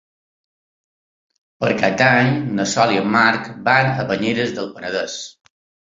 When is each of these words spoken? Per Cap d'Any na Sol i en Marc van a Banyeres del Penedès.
Per 1.63 1.69
Cap 1.83 1.99
d'Any 2.01 2.33
na 2.61 2.67
Sol 2.73 2.97
i 2.97 2.99
en 3.05 3.13
Marc 3.19 3.47
van 3.69 3.93
a 4.05 4.11
Banyeres 4.13 4.55
del 4.57 4.71
Penedès. 4.79 5.19